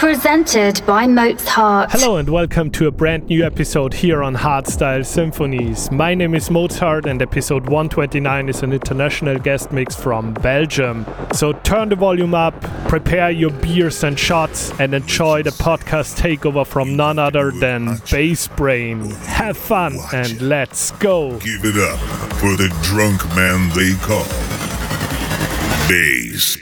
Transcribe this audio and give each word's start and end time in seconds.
presented 0.00 0.80
by 0.86 1.06
Mozart. 1.06 1.90
Hello 1.92 2.16
and 2.16 2.30
welcome 2.30 2.70
to 2.70 2.86
a 2.86 2.90
brand 2.90 3.26
new 3.26 3.44
episode 3.44 3.92
here 3.92 4.22
on 4.22 4.34
Hardstyle 4.34 5.04
Symphonies. 5.04 5.90
My 5.90 6.14
name 6.14 6.34
is 6.34 6.50
Mozart 6.50 7.04
and 7.04 7.20
episode 7.20 7.64
129 7.68 8.48
is 8.48 8.62
an 8.62 8.72
international 8.72 9.38
guest 9.38 9.72
mix 9.72 9.94
from 9.94 10.32
Belgium. 10.32 11.04
So 11.34 11.52
turn 11.52 11.90
the 11.90 11.96
volume 11.96 12.32
up, 12.32 12.58
prepare 12.88 13.30
your 13.30 13.50
beers 13.50 14.02
and 14.02 14.18
shots, 14.18 14.72
and 14.80 14.94
enjoy 14.94 15.42
the 15.42 15.50
podcast 15.50 16.18
takeover 16.18 16.66
from 16.66 16.96
none 16.96 17.18
other 17.18 17.50
than 17.50 17.98
Bass 18.10 18.48
Brain. 18.48 19.10
Have 19.26 19.58
fun 19.58 19.98
and 20.14 20.40
let's 20.40 20.92
go! 20.92 21.38
Give 21.40 21.62
it 21.62 21.76
up 21.76 21.98
for 22.38 22.56
the 22.56 22.74
drunk 22.80 23.22
man 23.36 23.68
they 23.76 23.92
call 24.00 24.24
Bass 25.90 26.56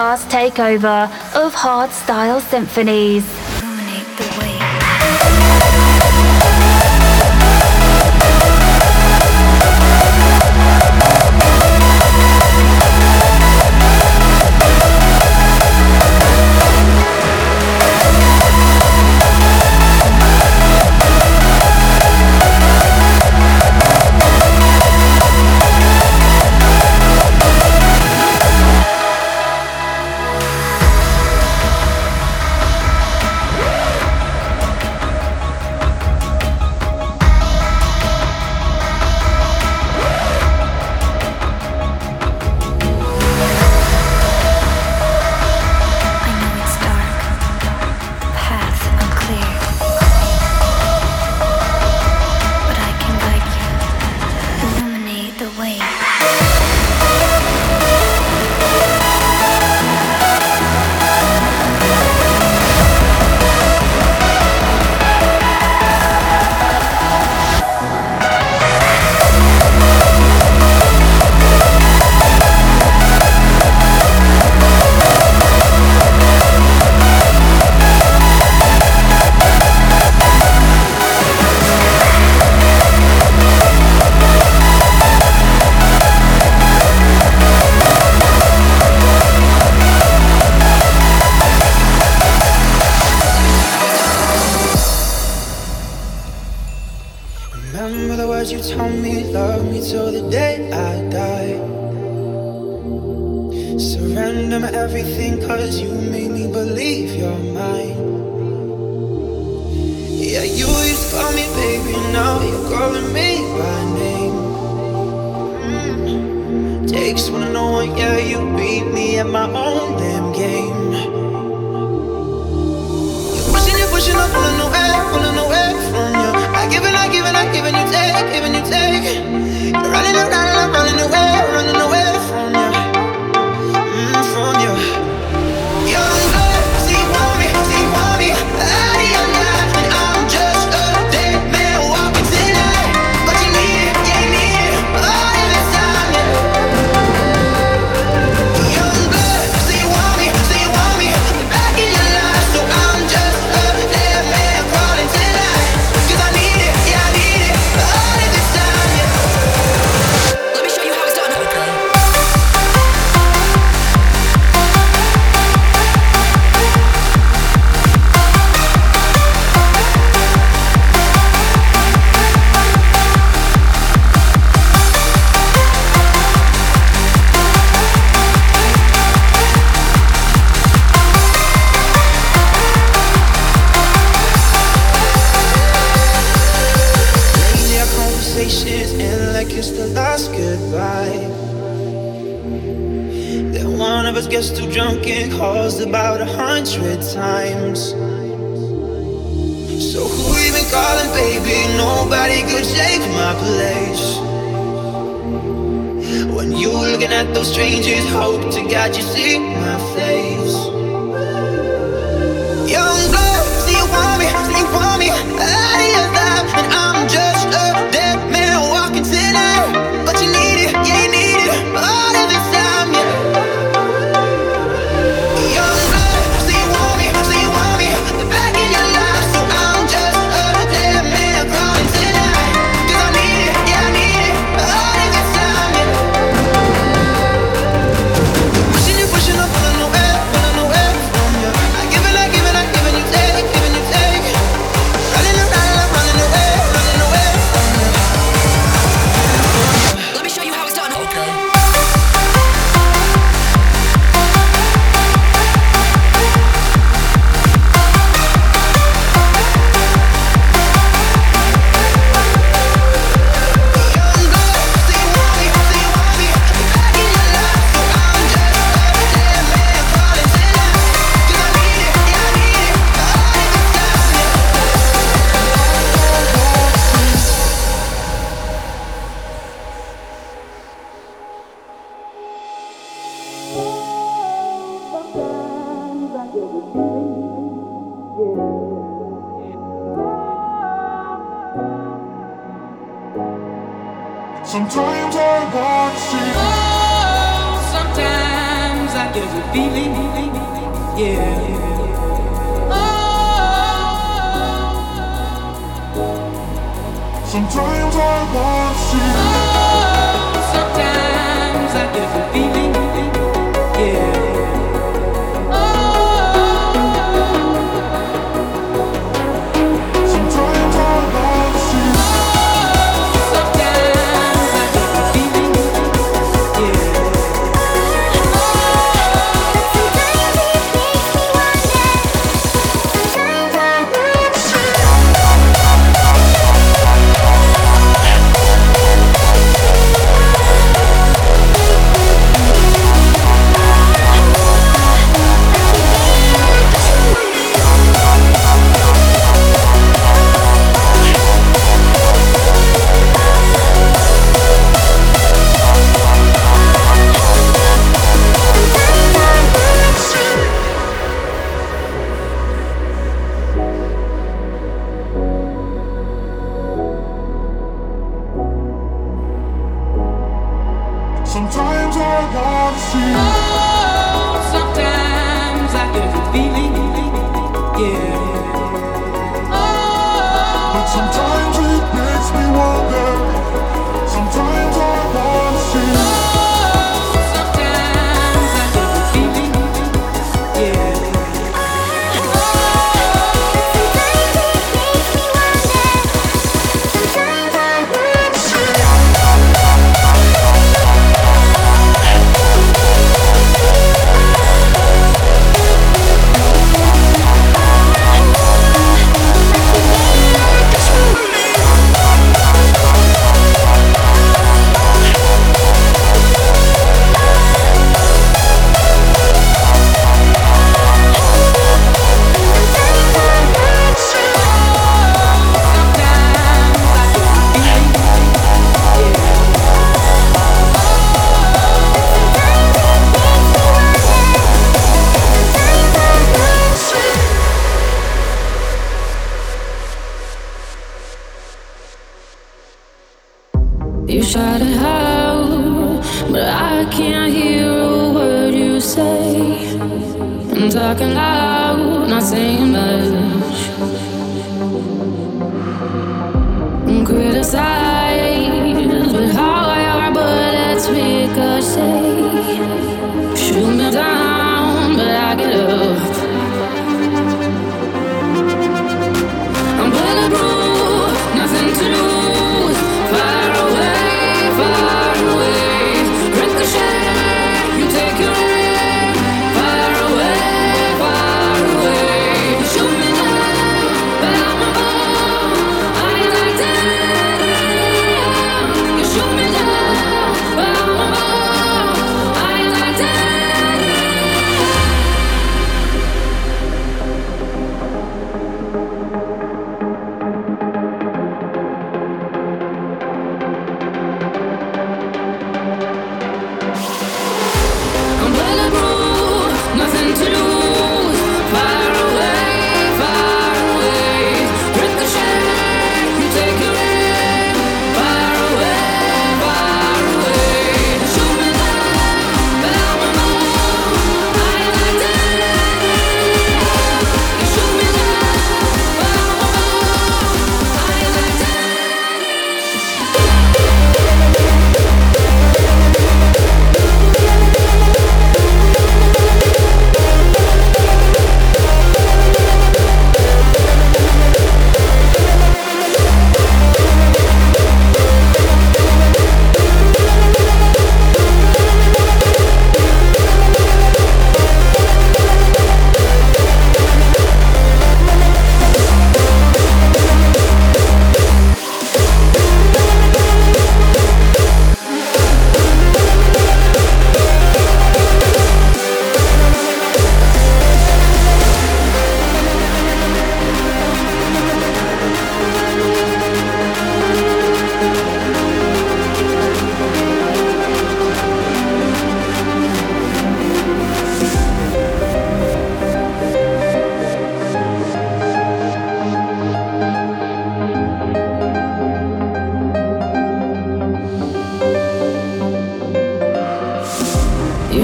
podcast 0.00 0.30
takeover 0.30 1.04
of 1.34 1.52
hardstyle 1.54 2.40
Symphonies. 2.40 3.39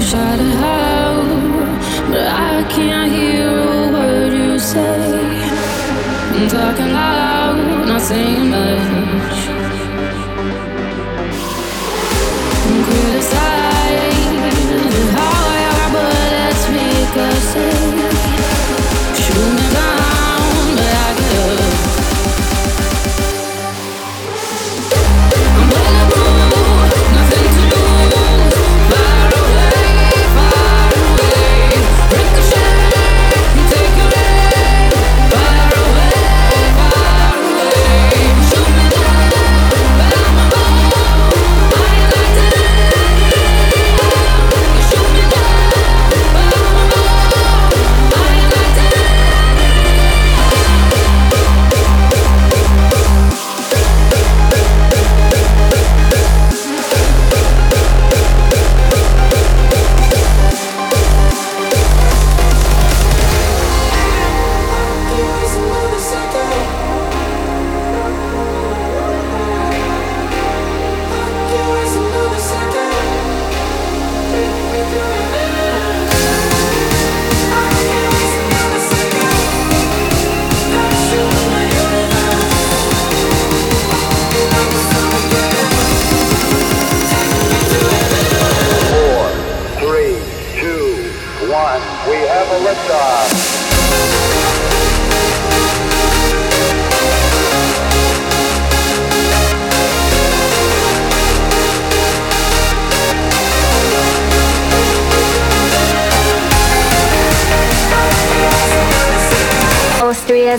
try 0.09 0.37
to 0.37 0.43
help, 0.43 1.27
but 2.09 2.27
I 2.27 2.63
can't 2.69 3.11
hear 3.11 3.49
a 3.49 3.91
word 3.91 4.33
you 4.33 4.57
say. 4.57 5.41
I'm 6.31 6.47
talking 6.47 6.93
loud, 6.93 7.87
not 7.89 8.01
saying 8.01 8.49
much. 8.49 9.56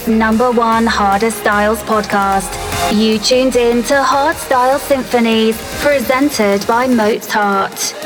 Number 0.06 0.52
one 0.52 0.86
harder 0.86 1.30
styles 1.30 1.82
podcast. 1.82 2.52
You 2.94 3.18
tuned 3.18 3.56
in 3.56 3.82
to 3.84 4.02
Hard 4.02 4.36
Style 4.36 4.78
Symphonies, 4.78 5.56
presented 5.80 6.66
by 6.66 6.86
Mozart. 6.86 7.97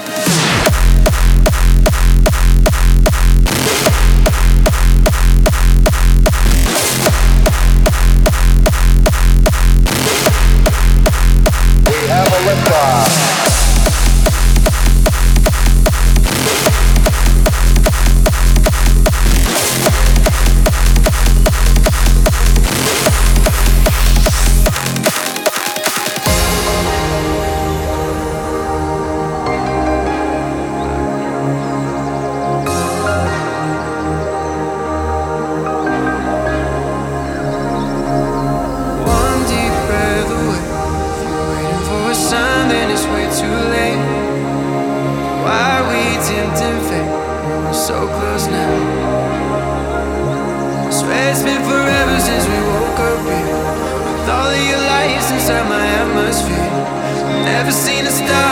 never 57.65 57.71
seen 57.71 58.05
a 58.07 58.11
star. 58.11 58.52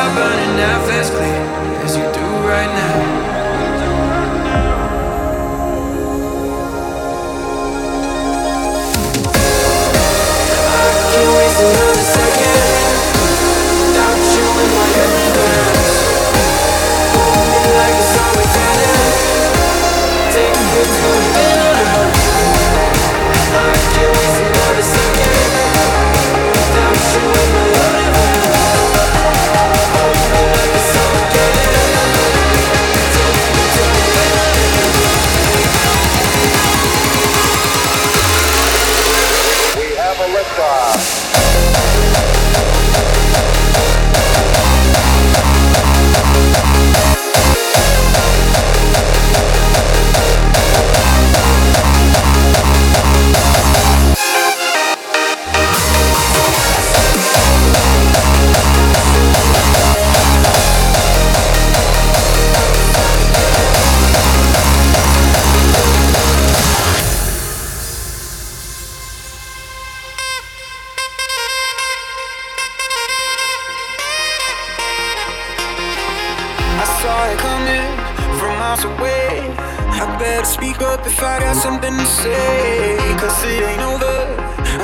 and 81.99 82.07
say, 82.07 82.97
cause 83.19 83.45
it 83.45 83.63
ain't 83.63 83.83
over 83.83 84.19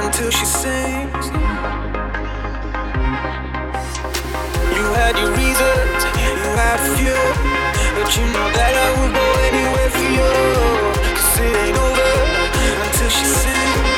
until 0.03 0.31
she 0.31 0.45
sings. 0.45 1.27
You 4.75 4.85
had 4.99 5.15
your 5.19 5.31
reasons, 5.31 6.01
you 6.43 6.51
had 6.61 6.79
a 6.81 6.97
few, 6.97 7.21
but 7.97 8.09
you 8.17 8.25
know 8.35 8.49
that 8.57 8.73
I 8.85 8.89
would 8.99 9.13
go 9.15 9.27
anywhere 9.49 9.91
for 9.97 10.09
you. 10.19 10.33
Cause 11.17 11.41
it 11.41 11.57
ain't 11.65 11.79
over 11.79 12.11
until 12.85 13.11
she 13.11 13.25
sings. 13.25 13.96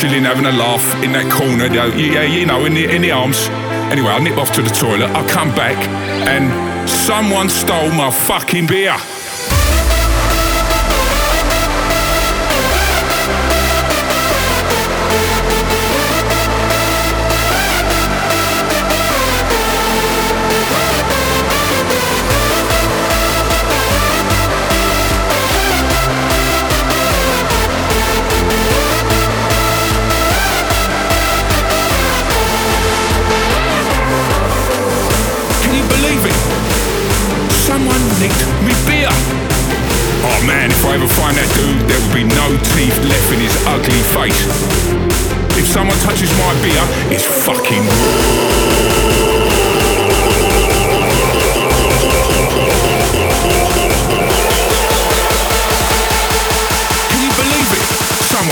chilling, 0.00 0.24
having 0.24 0.44
a 0.44 0.52
laugh 0.52 0.84
in 1.02 1.12
that 1.12 1.30
corner, 1.32 1.66
yeah, 1.72 2.22
you 2.22 2.44
know, 2.44 2.66
in 2.66 2.74
the, 2.74 2.84
in 2.84 3.00
the 3.00 3.10
arms. 3.10 3.48
Anyway, 3.88 4.08
I 4.08 4.18
nip 4.18 4.36
off 4.36 4.52
to 4.52 4.62
the 4.62 4.70
toilet, 4.70 5.08
I 5.10 5.26
come 5.28 5.48
back, 5.54 5.76
and 6.28 6.52
someone 6.88 7.48
stole 7.48 7.90
my 7.92 8.10
fucking 8.10 8.66
beer. 8.66 8.96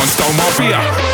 one 0.05 0.11
stole 0.11 0.33
my 0.35 0.59
beer. 0.59 1.14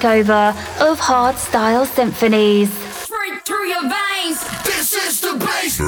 takeover 0.00 0.50
of 0.80 0.98
hardstyle 0.98 1.86
symphonies. 1.86 2.72
Straight 3.04 3.44
through 3.44 3.66
your 3.66 3.82
veins, 3.82 4.40
this 4.64 4.94
is 4.94 5.20
the 5.20 5.36
bass. 5.38 5.78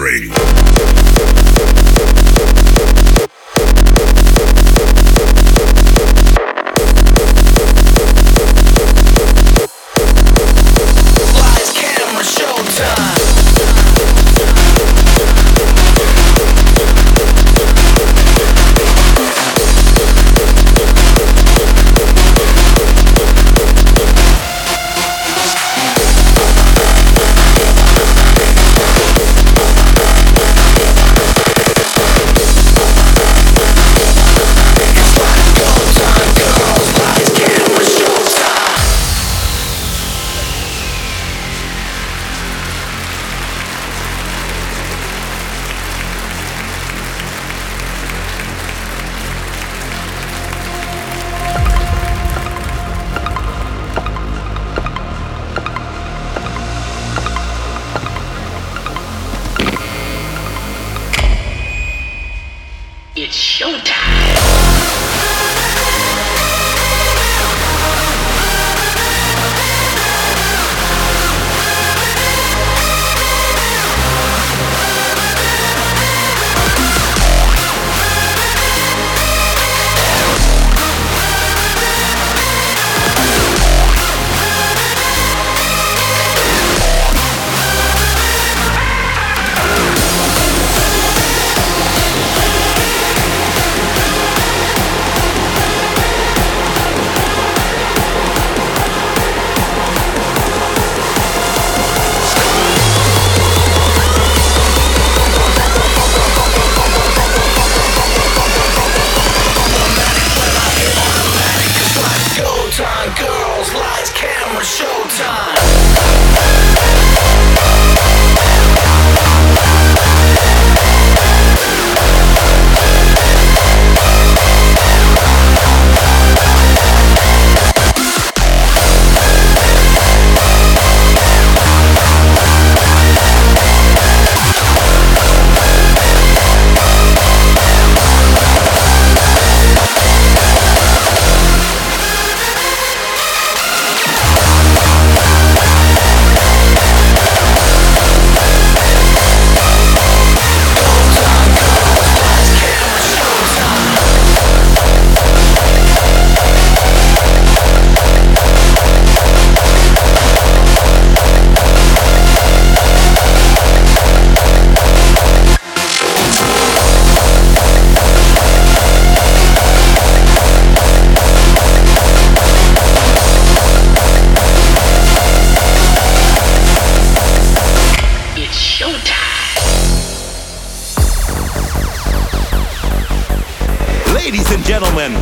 gentlemen, 184.82 185.12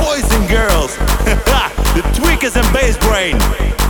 boys 0.00 0.24
and 0.32 0.48
girls, 0.48 0.96
the 1.94 2.02
tweakers 2.14 2.56
and 2.56 2.72
bass 2.72 2.96
brain. 2.98 3.81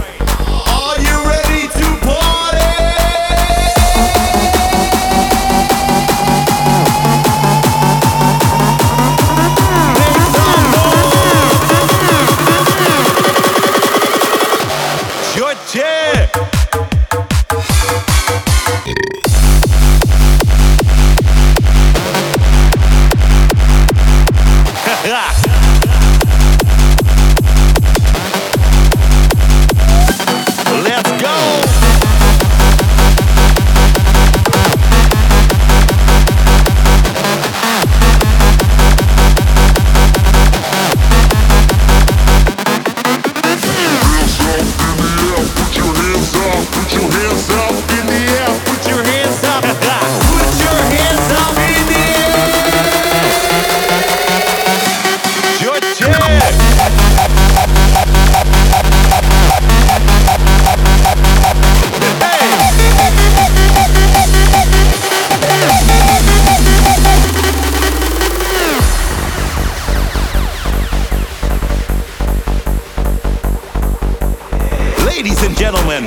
gentlemen, 75.62 76.06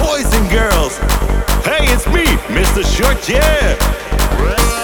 boys 0.00 0.32
and 0.32 0.48
girls. 0.48 0.96
Hey, 1.66 1.92
it's 1.92 2.06
me, 2.06 2.24
Mr. 2.54 2.84
Short 2.84 3.28
Yeah. 3.28 4.81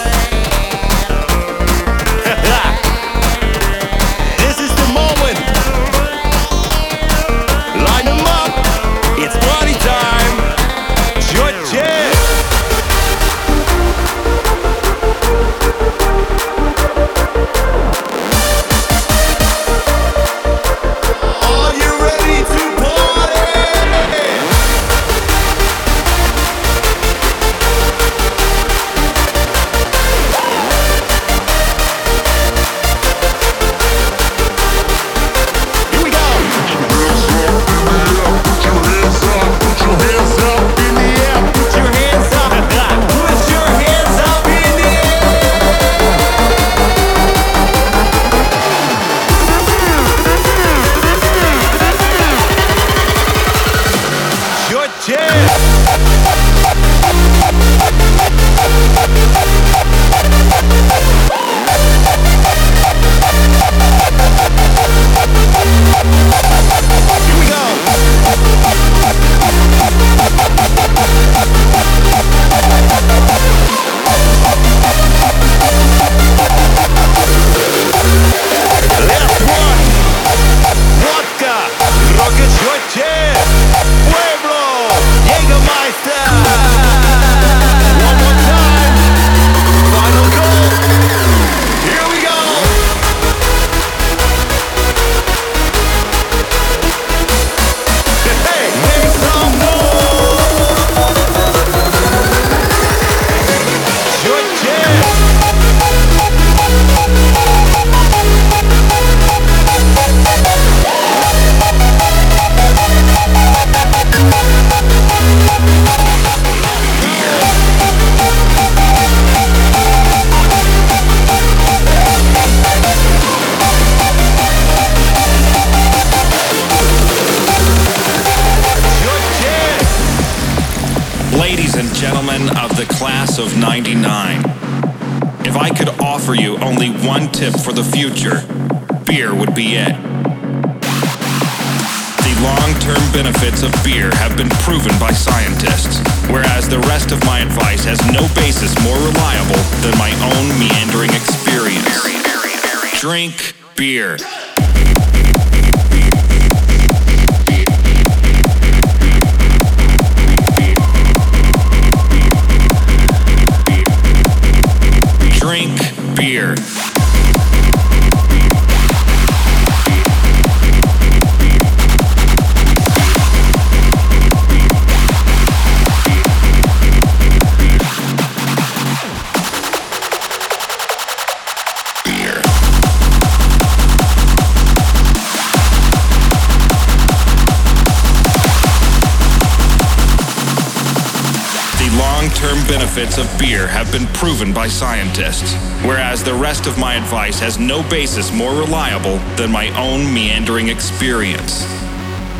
beer 193.38 193.66
have 193.66 193.90
been 193.92 194.06
proven 194.08 194.52
by 194.52 194.68
scientists, 194.68 195.54
whereas 195.84 196.22
the 196.24 196.34
rest 196.34 196.66
of 196.66 196.76
my 196.78 196.94
advice 196.94 197.38
has 197.38 197.58
no 197.58 197.88
basis 197.88 198.32
more 198.32 198.52
reliable 198.52 199.18
than 199.36 199.50
my 199.50 199.68
own 199.78 200.12
meandering 200.12 200.68
experience. 200.68 201.66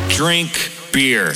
Drink 0.09 0.71
beer. 0.91 1.33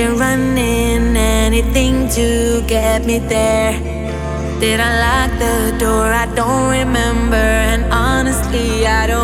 running, 0.00 1.16
anything 1.16 2.08
to 2.08 2.64
get 2.66 3.04
me 3.06 3.18
there. 3.20 3.72
Did 4.58 4.80
I 4.80 4.90
lock 5.04 5.38
the 5.38 5.78
door? 5.78 6.06
I 6.12 6.26
don't 6.34 6.70
remember, 6.70 7.36
and 7.36 7.84
honestly, 7.92 8.86
I 8.86 9.06
don't. 9.06 9.23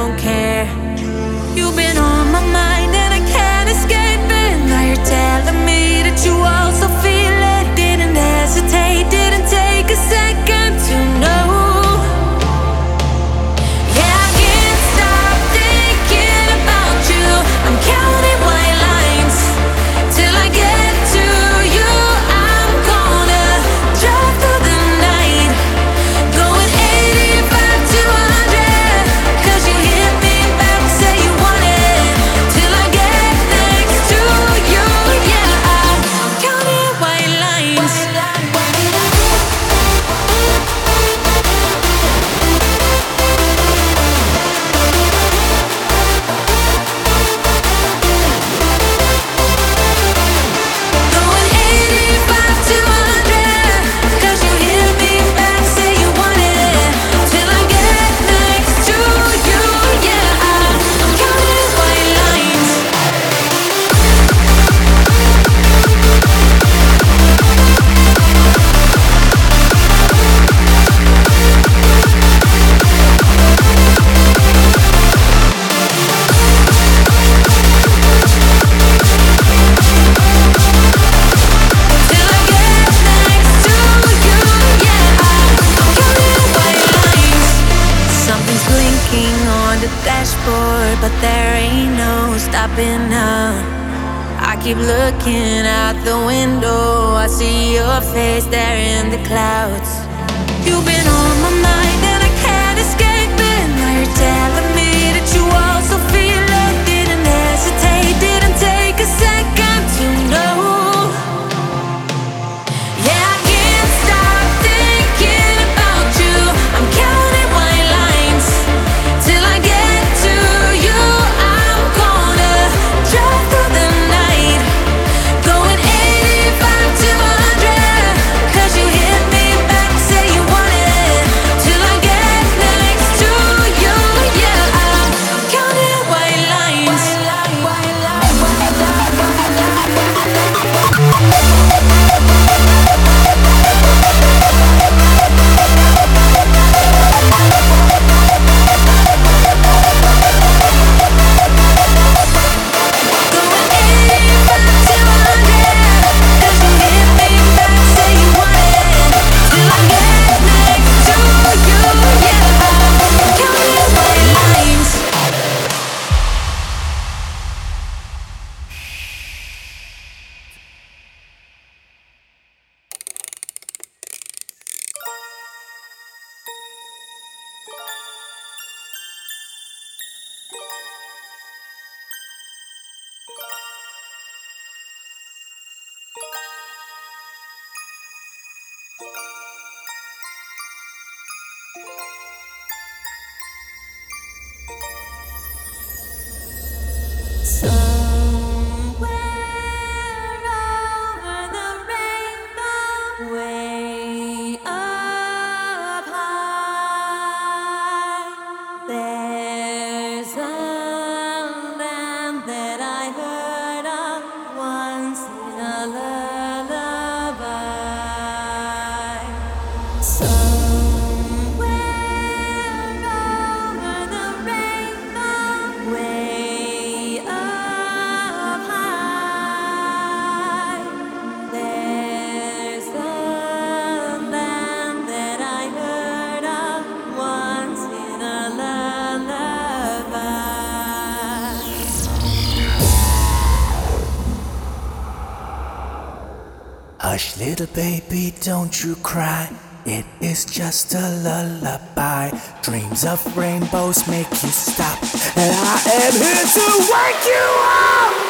Little 247.40 247.68
baby, 247.68 248.34
don't 248.42 248.84
you 248.84 248.96
cry. 248.96 249.48
It 249.86 250.04
is 250.20 250.44
just 250.44 250.92
a 250.92 251.08
lullaby. 251.24 252.38
Dreams 252.60 253.06
of 253.06 253.34
rainbows 253.34 254.06
make 254.06 254.30
you 254.30 254.50
stop. 254.50 255.02
And 255.38 255.50
I 255.50 255.80
am 256.04 256.12
here 256.12 256.44
to 256.44 256.66
wake 256.92 257.24
you 257.24 257.40
up. 257.64 258.20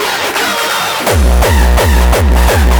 Let 0.00 0.20
it 0.24 0.34
go! 2.74 2.79